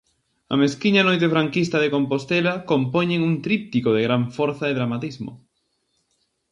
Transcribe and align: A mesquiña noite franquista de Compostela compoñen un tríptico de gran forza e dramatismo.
A 0.53 0.55
mesquiña 0.61 1.05
noite 1.07 1.31
franquista 1.35 1.77
de 1.79 1.91
Compostela 1.95 2.53
compoñen 2.71 3.21
un 3.29 3.33
tríptico 3.45 3.89
de 3.93 4.01
gran 4.07 4.23
forza 4.37 4.65
e 4.67 4.77
dramatismo. 4.79 5.31